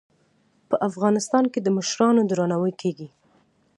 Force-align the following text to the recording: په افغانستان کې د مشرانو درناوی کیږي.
په 0.69 0.75
افغانستان 0.89 1.43
کې 1.53 1.59
د 1.61 1.67
مشرانو 1.77 2.21
درناوی 2.29 2.73
کیږي. 2.81 3.07